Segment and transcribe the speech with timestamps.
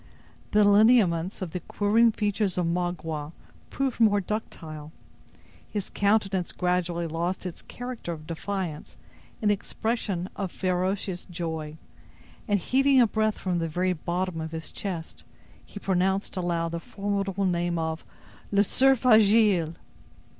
[0.49, 3.33] The lineaments of the quivering features of Magua
[3.69, 4.91] proved more ductile;
[5.69, 8.97] his countenance gradually lost its character of defiance
[9.43, 11.77] in an expression of ferocious joy,
[12.47, 15.23] and heaving a breath from the very bottom of his chest,
[15.63, 18.03] he pronounced aloud the formidable name of:
[18.51, 19.75] "Le Cerf Agile!"